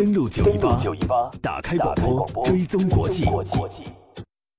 [0.00, 1.94] 登录九一八，九一八，打开广
[2.32, 3.26] 播，追踪国际。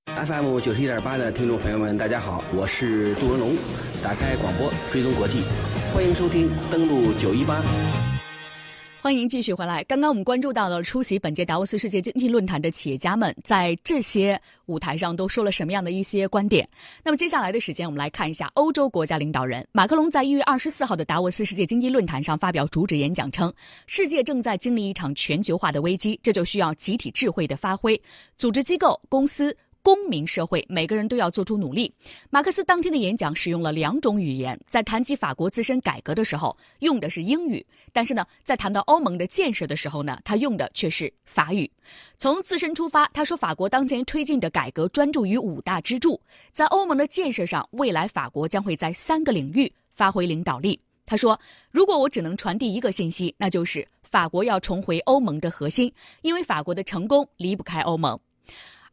[0.05, 3.55] FM 九十一点八的听众朋友们，大家好，我是杜文龙，
[4.03, 5.41] 打开广播，追踪国际，
[5.95, 7.59] 欢迎收听登录九一八。
[9.01, 9.83] 欢迎继续回来。
[9.85, 16.69] 刚刚我们关注到了出席本届达沃斯世界经济论坛的企业家们在这些舞台上都说了什么样的一些观点。
[17.03, 23.51] 那么接下来的时间，我们来看一下欧洲国家领导人马克龙在一月二十四号的达沃斯世界经济论坛上发表主旨演讲称，
[23.87, 27.99] 世界正在经历一场全球化的危机，这就需要集体智慧的发挥，
[28.37, 29.57] 组织机构、公司。
[29.83, 31.93] 公民社会，每个人都要做出努力。
[32.29, 41.69] 马克思当天的演讲使用了两种语言，在谈及法国自身改革的时候用的是英语，但是呢，在谈到欧盟的建设的时候呢，他用的却是法语。
[42.17, 50.79] 从自身出发，他说法国当前推进的改革专注于五大支柱，在欧盟的建设上，未来法国将会在三个领域发挥领导力。
[51.05, 51.37] 他说，
[51.71, 55.91] 如果我只能传递一个信息，那就是法国要重回欧盟的核心，
[56.21, 58.17] 因为法国的成功离不开欧盟。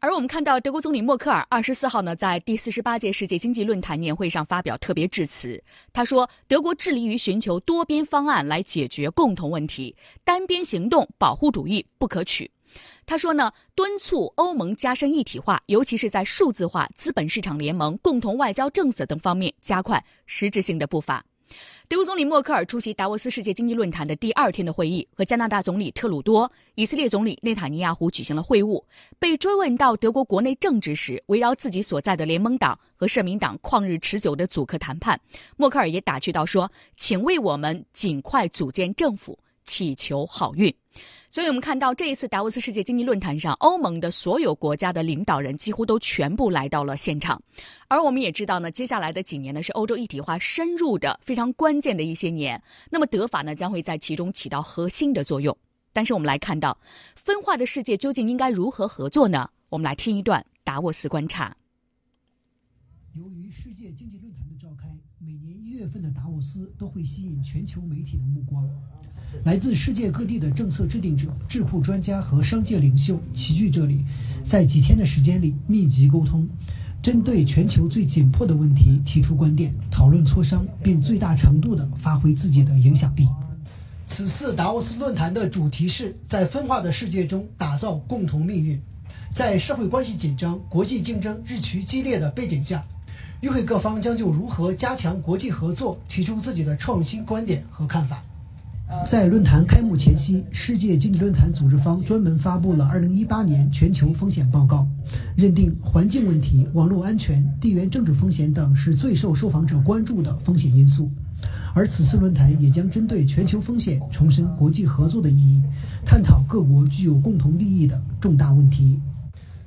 [0.01, 5.61] 而我们看到，德国总理默克尔二十四号呢，在第四十八届世界经济论坛年会上发表特别致辞。
[5.93, 12.49] 他说，德国致力于寻求多边方案来解决共同问题，单边行动保护主义不可取。
[13.07, 21.25] 他说呢，敦促欧盟加深一体化，尤其是在数字化、资本市场联盟、共同外交政策等方面加快实质性的步伐。
[21.89, 28.85] 德国总理默克尔出席达沃斯世界经济论坛的第二天的会议，和加拿大总理特鲁多、以色列总理内塔尼亚胡举行了会晤。
[29.19, 35.19] 被追问到德国国内政治时，围绕自己所在的联盟党和社民党旷日持久的阻克谈判，
[35.57, 39.39] 默克尔也打趣道说：“请为我们尽快组建政府。”
[39.69, 40.75] 祈求好运，
[41.31, 47.41] 所以我们看到这一次达沃斯世界经济论坛上，欧盟的所有国家的领导人几乎都全部来到了现场。
[47.87, 52.61] 而我们也知道呢，接下来的几年呢是欧洲一体化深入的非常关键的一些年。
[52.91, 55.57] 那么德法呢将会在其中起到核心的作用。
[55.93, 56.77] 但是我们来看到，
[57.15, 59.49] 分化的世界究竟应该如何合作呢？
[59.69, 61.55] 我们来听一段达沃斯观察。
[63.15, 68.65] 由于世界经济论坛的召开，每年一月份的达沃斯都会吸引全球媒体的目光。
[69.45, 74.05] 来自世界各地的政策制定者、智库专家和商界领袖齐聚这里，
[74.47, 76.49] 在几天的时间里密集沟通，
[77.03, 83.29] 针对全球最紧迫的问题提出观点、讨论磋商，并最大程度地发挥自己的影响力。
[84.07, 88.81] 此次达沃斯论坛的主题是在分化的世界中打造共同命运。
[89.31, 92.87] 在社会关系紧张、国际竞争日趋激烈的背景下，
[93.43, 98.25] 与会各方将就如何加强国际合作提出自己的创新观点和看法。
[99.07, 104.87] 在论坛开幕前夕，世界经济论坛组织方专门发布了2018年全球风险报告，
[105.37, 111.11] 认定环境问题、网络安全、地缘政治风险等是最受受访者关注的风险因素。
[111.75, 115.63] 而此次论坛也将针对全球风险重申国际合作的意义，
[116.07, 118.99] 探讨各国具有共同利益的重大问题。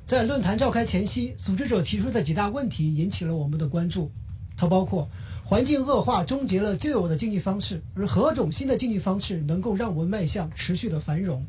[0.04, 4.10] 在论坛召开前夕，组织者提出的几大问题引起了我们的关注，
[4.56, 5.08] 它包括。
[5.44, 11.44] 环境恶化终结了旧有的经济方式，而何种新的经济方式能够让我们迈向持续的繁荣？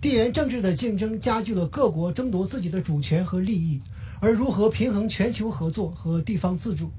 [0.00, 3.82] 地缘政治的竞争加剧了各国争夺自己的主权和利益，
[4.20, 6.90] 而如何平衡全球合作和地方自主？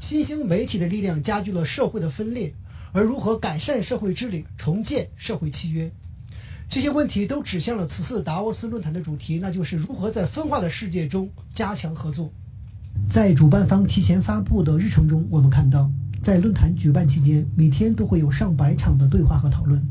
[0.00, 2.54] 新兴媒体的力量加剧了社会的分裂，
[2.92, 5.92] 而如何改善社会治理、重建社会契约？
[6.70, 12.32] 这些问题都指向了此次达沃斯论坛的主题，那就是如何在分化的世界中加强合作。
[13.08, 15.90] 在主办方提前发布的日程中，我们看到，
[16.22, 19.82] 在论坛举办期间，每天都会有上百场的对话和讨论，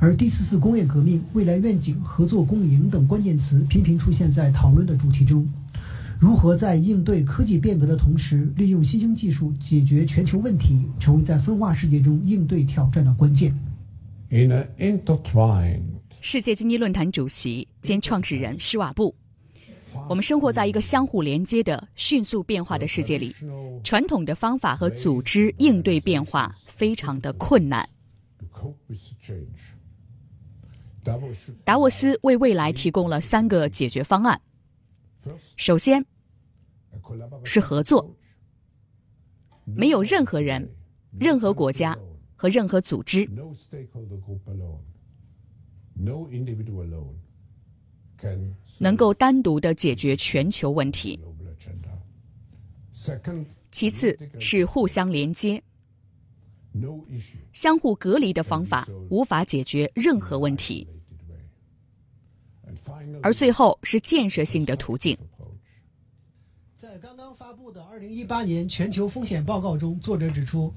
[0.00, 5.48] 而第四次工业革命、未来愿景、合作共赢等关键词频频出现在讨论的主题中。
[6.20, 13.56] 如何在应对科技变革的同时，利用新兴技术解决全球问题，成为在分化世界中应对挑战的关键。
[16.20, 19.14] 世界经济论坛主席兼创始人施瓦布。
[20.08, 23.36] 我们生活在一个相互连接的、迅速变化的世界里，
[23.84, 27.86] 传统的方法和组织应对变化非常的困难。
[31.64, 34.40] 达沃斯为未来提供了三个解决方案。
[35.56, 36.04] 首先，
[37.44, 38.16] 是合作，
[39.64, 40.70] 没有任何人、
[41.18, 41.96] 任何国家
[42.34, 43.28] 和任何组织。
[48.78, 51.18] 能够单独的解决全球问题。
[53.70, 55.62] 其次是互相连接，
[57.52, 60.86] 相互隔离的方法无法解决任何问题。
[63.22, 65.16] 而最后是建设性的途径。
[66.76, 70.72] 在刚刚发布的二零一八年全球风险报告中，作者指出，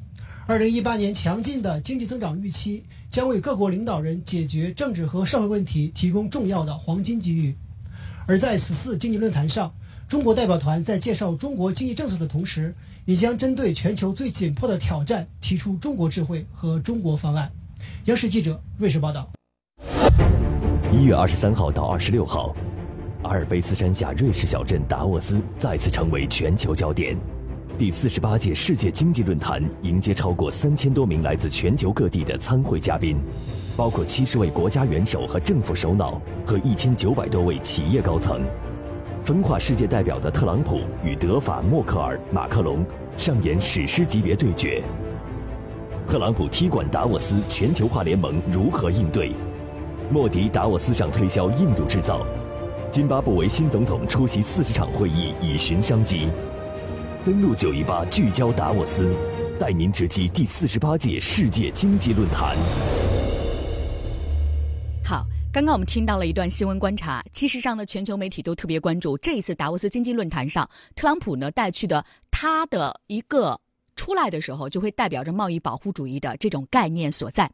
[0.48, 7.56] 二零一八年强劲的经济增长预期将为各国领导人解决政治和社会问题提供重要的黄金机遇。
[8.28, 9.74] 而在此次经济论坛上，
[10.08, 17.52] 中国代表团在介绍中国经济政策的同时，也将针对全球最紧迫的挑战提出中国智慧和中国方案。
[18.06, 19.32] 央视记者瑞士报道。
[20.92, 22.54] 一月二十三号到二十六号，
[23.24, 27.16] 阿尔卑斯山下瑞士小镇达沃斯再次成为全球焦点。
[27.82, 33.18] 第四十八届世界经济论坛迎接超过三千多名来自全球各地的参会嘉宾，
[33.76, 38.40] 包括七十位国家元首和政府首脑和一千九百多位企业高层。
[39.26, 42.86] 分化世界代表的特朗普与德法默克尔、马克龙
[43.18, 44.84] 上演史诗级别对决。
[46.06, 49.32] 特朗普踢馆达沃斯全球化联盟如何应对？
[50.12, 52.24] 莫迪达沃斯上推销印度制造，
[52.92, 56.28] 津巴布韦新总统出席四十场会议以寻商机。
[57.24, 59.16] 登陆九一八，聚焦达沃斯，
[59.60, 62.58] 带您直击第四十八届世界经济论坛。
[65.06, 65.24] 好，
[65.54, 67.24] 刚刚我们听到了一段新闻观察。
[67.32, 73.62] 其实上呢，全球媒体都特别关注这一次达沃斯经济论坛上，特朗普呢带去的他的一个。
[74.02, 77.48] 出来的时候，就会代表着贸易保护主义的这种概念所在。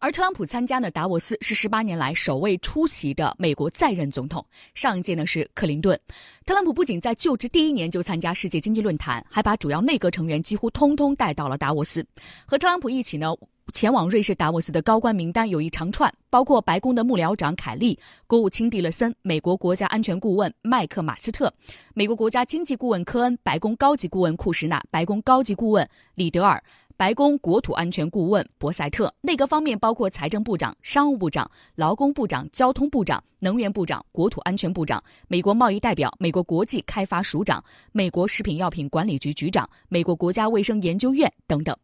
[0.00, 4.44] 而特朗普参加的达沃斯是十八年来首位出席的美国在任总统，
[4.74, 5.96] 上一届呢是克林顿。
[6.44, 12.04] 特朗普不仅在就职第一年就参加世界经济论坛，还把主要内阁成员几乎通通带到了达沃斯，
[12.44, 13.32] 和特朗普一起呢。
[13.72, 21.52] 前往瑞士达沃斯的高官名单有一长串，包括白宫的幕僚长凯利、国务卿蒂勒森、美国国家安全顾问麦克马斯特、
[21.94, 26.62] 美国国家经济顾问科恩、白宫高级顾问库什纳、白宫高级顾问里德尔。
[26.94, 41.76] 白宫国土安全顾问博塞特，内阁方面包括财政部长、商务部长、劳工部长、交通部长、能源部长、国土安全部长、美国贸易代表、美国国际开发署长、美国食品药品管理局局长、美国国家卫生研究院等等。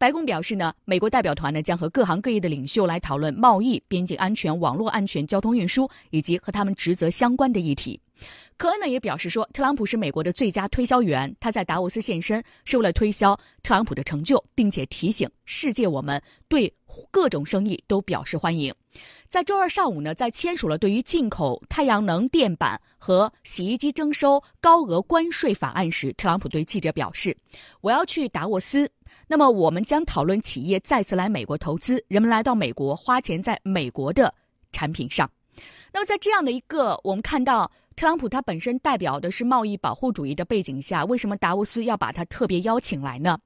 [0.00, 8.00] 白宫表示呢，美国代表团呢将和各行各业的领袖来讨论贸易、边境安全、网络安全、交通运输以及和他们职责相关的议题。
[8.56, 16.72] 科恩呢也表示说，特朗普是美国的最佳推销员，他在达沃斯现身是为了推销特朗普的成就，并且提醒世界我们对
[17.10, 18.74] 各种生意都表示欢迎。
[19.28, 27.36] 在周二上午呢，在签署了对于进口太阳能电板和洗衣机征收高额关税法案时，特朗普对记者表示
[27.80, 28.90] ：“我要去达沃斯，
[29.26, 34.34] 那么我们将讨论企业再次来美国投资，人们来到美国花钱在美国的
[34.72, 35.30] 产品上。”
[35.92, 37.70] 那么在这样的一个我们看到。
[37.96, 43.38] 特朗普他本身代表的是贸易保护主义的背景下，为什么达沃斯要把他特别邀请来呢？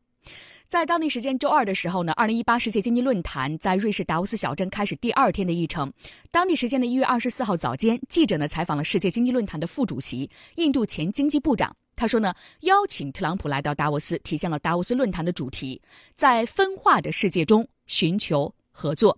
[0.66, 5.92] 在当地时间周二的时候呢，二零一八世界经济论坛在瑞士达沃斯小镇开始第二天的议程。
[6.30, 11.76] 当地时间的一月二十四号早间，记者呢采访了世界经济论坛的副主席、印度前经济部长。
[11.96, 15.80] 他说呢，邀请特朗普来到达沃斯，体现了达沃斯论坛的主题，
[16.14, 19.16] 在分化的世界中寻求合作。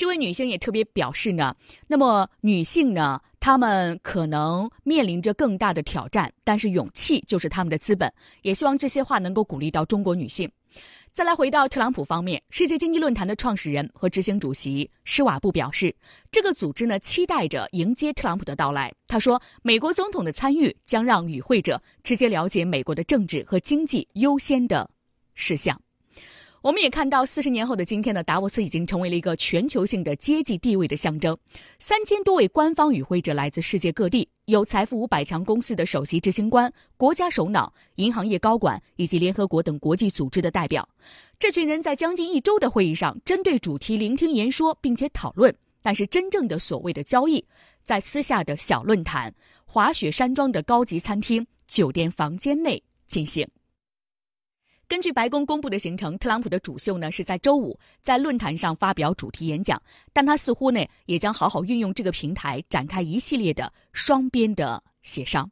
[0.00, 1.54] 这位女性也特别表示呢，
[1.86, 8.10] 那么女性呢，她们可能面临着更大的挑战，但是勇气就是她们的资本。
[8.40, 10.50] 也希望这些话能够鼓励到中国女性。
[11.12, 15.94] 再来回到特朗普方面，世界经济论坛的创始人和执行主席施瓦布表示，
[16.32, 18.90] 这个组织呢期待着迎接特朗普的到来。
[19.06, 24.88] 他说，美国总统的参与将让与会者直接了解美国的政治和经济优先的
[25.34, 25.78] 事项。
[26.62, 31.36] 我们也看到，四十年后的今天呢，达沃斯已经成为了一个全球性的阶级地位的象征。
[31.78, 40.86] 三千多位官方与会者来自世界各地，有财富五百强公司的首席执行官、国家首脑、银行业高管以及联合国等国际组织的代表。
[41.38, 45.54] 这群人在将近一周的会议上，针对主题聆听言说，并且讨论。
[45.80, 47.42] 但是，真正的所谓的交易，
[47.82, 53.48] 在私下的小论坛、滑雪山庄的高级餐厅、酒店房间内进行。
[54.90, 59.80] 根据白宫公布的行程，特朗普的主秀呢是在周五在论坛上发表主题演讲，
[60.12, 65.48] 但他似乎呢也将好好运用这个平台展开一系列的双边的协商。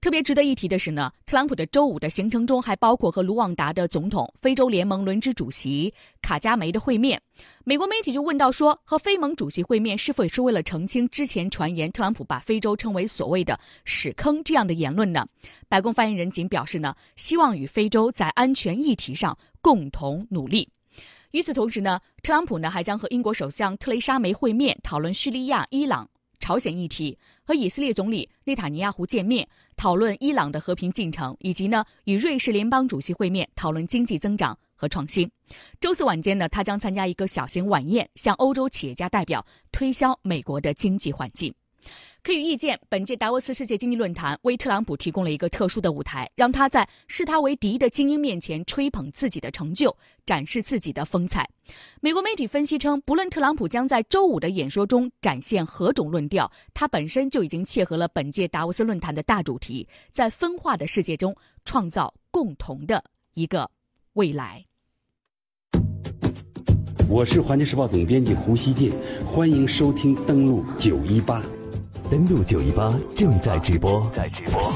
[0.00, 7.20] 特别值得一提的是呢，特朗普的周五的行程中还包括和卢旺达的总统、非洲联盟轮值主席卡加梅的会面。
[7.64, 15.26] 美国媒体就问到说，和非盟主席会面是否也是为了澄清之前传言特朗普把非洲称为所谓的“屎坑”这样的言论呢？
[15.68, 20.68] 白宫发言人仅表示呢，希望与非洲在安全议题上共同努力。
[21.32, 26.08] 与此同时呢，特朗普呢还将和英国首相特蕾莎梅会面，讨论叙利亚、伊朗。
[26.40, 35.30] 朝鲜议题和以色列总理内塔尼亚胡见面，讨论伊朗的和平进程，以及呢与瑞士联邦主席会面，讨论经济增长和创新。
[35.80, 41.54] 周四晚间呢，他将参加一个小型晚宴，向欧洲企业家代表推销美国的经济环境。
[42.22, 49.96] 可以预见，本届达沃斯世界经济论坛为特朗普提供了一个特殊的舞台，让他在视他为敌的精英面前吹捧自己的成就，
[50.26, 51.48] 展示自己的风采。
[52.02, 61.34] 美国媒体分析称，不论特朗普将在周五的演说中展现何种论调，他本身就已经切合了本届达沃斯论坛的大主题，在分化的世界中
[61.64, 63.70] 创造共同的一个
[64.12, 64.64] 未来。
[67.08, 68.92] 我是环球时报总编辑胡锡进，
[69.24, 71.42] 欢迎收听登录九一八。
[72.10, 74.72] 登录九一八正在直播，在直播。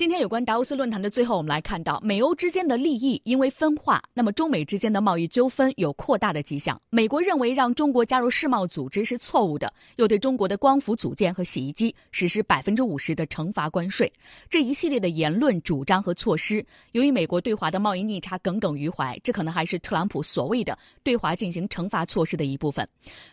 [0.00, 6.80] 今天有关达沃斯论坛的最后，我们来看到美欧之间的利益因为分化，那么中美之间的贸易纠纷有扩大的迹象。
[6.88, 14.10] 美国认为让中国加入世贸组织是错误的，又对中国的光伏组件和洗衣机实施百分之五十的惩罚关税。
[14.48, 22.88] 这一系列的言论、主张和措施，由于美国对华的贸易逆差耿耿于怀，这可能还是特朗普所谓的对华进行惩罚措施的一部分。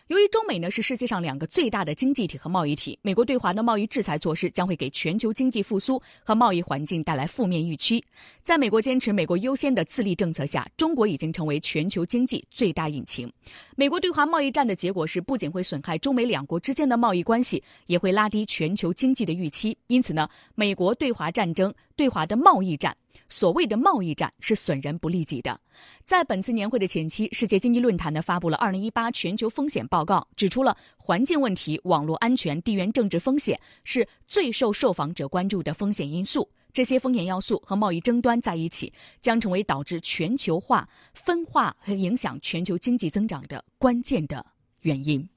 [0.08, 6.57] 由于中美呢是世界上两个最大的经济体和贸易体，美国对华的贸易制裁措施将会给全球经济复苏和贸易。
[6.62, 8.02] 环境带来负面预期，
[8.42, 13.30] 在美国坚持“美国优先”的自立政策下，中国已经成为全球经济最大引擎。
[13.76, 19.76] 美国对华贸易战的结果是，不仅会损害中美两国之间的贸易关系，也会拉低全球经济的预期。
[19.86, 22.96] 因此呢，美国对华战争、对华的贸易战。
[23.28, 25.60] 所谓的贸易战是损人不利己的。
[26.04, 36.48] 在本次年会的前期，世界经济论坛呢发布了《二零一八全球风险报告》，指出了环境问题、网络安全、地缘政治风险是最受受访者关注的风险因素。
[36.72, 44.44] 这些风险要素和贸易争端在一起，将成为导致全球化分化和影响全球经济增长的关键的
[44.82, 45.28] 原因。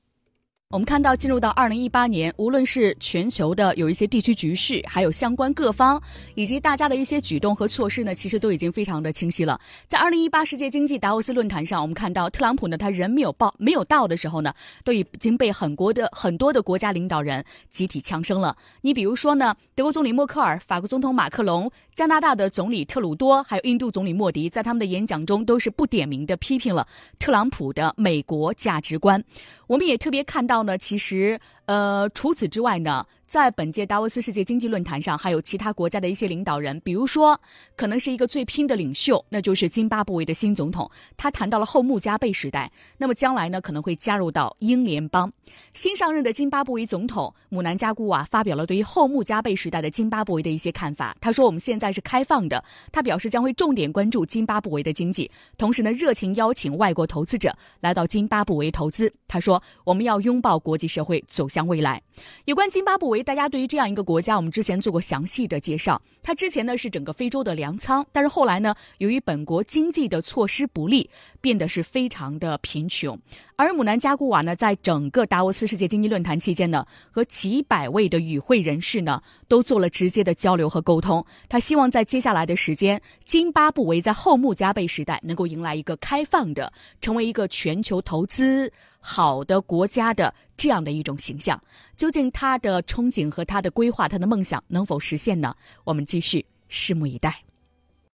[0.72, 6.02] 我们看到，进入到二零一八年，无论是全球的有一些地区局势，还有相关各方
[6.34, 9.60] 以及大家的一些举动和措施呢，其实都已经非常的清晰了。
[9.90, 14.54] 在二零一八世界经济达沃斯论坛上，我们看到特朗普呢，他人没有报没有到的时候呢，
[14.86, 18.56] 都已经被很国的很多的国家领导人集体枪声了。
[18.80, 21.70] 你比如说呢，德国总理默克尔、法国总统马克龙、
[22.02, 26.88] 加拿大的总理特鲁多，还有印度总理莫迪，在他们的演讲中都是不点名的批评了
[27.20, 29.24] 特朗普的美国价值观。
[29.68, 30.64] 我们也特别看到。
[30.64, 31.40] 呢，其实，
[31.72, 33.06] 呃，除此之外呢。
[33.32, 37.40] 在本届达沃斯世界经济论坛上，还有其他国家的一些领导人，比如说，
[37.78, 40.92] 可能是一个最拼的领袖，那就是津巴布韦的新总统。
[41.16, 45.32] 他谈到了后穆加贝时代，那么将来呢可能会加入到英联邦。
[45.74, 51.16] 新上任的津巴布韦总统姆南加古瓦发表了对于后穆加贝时代的津巴布韦的一些看法。
[51.22, 52.62] 他说：“我们现在是开放的。”
[52.92, 59.14] 他表示将会重点关注津巴布韦的经济，同时呢热情邀请外国投资者来到津巴布韦投资。
[59.30, 62.02] 他说：“我们要拥抱国际社会，走向未来。”
[62.46, 63.22] 有关津巴布韦。
[63.24, 66.02] 大家对于这样一个国家，我们之前做过详细的介绍。
[66.24, 73.18] 它之前呢是整个非洲的粮仓，但是后来呢，由于本国经济的措施不利，变得是非常的贫穷。
[73.56, 81.26] 而姆南加古瓦呢，在整个达沃斯世界经济论坛期间呢，和几百位的与会人士呢，都做了直接的交流和沟通。
[81.48, 88.72] 他希望在接下来的时间，津巴布韦在后穆加贝时代能够迎来一个开放的，成为一个全球投资
[89.02, 91.62] 好的国家的这样的一种形象。
[91.98, 95.54] 究竟他的憧憬和他的规划、他的梦想能否实现呢？
[95.84, 97.44] 我们继续拭目以待。